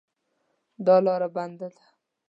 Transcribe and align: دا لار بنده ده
دا 0.85 0.95
لار 1.05 1.21
بنده 1.35 1.67
ده 1.73 1.81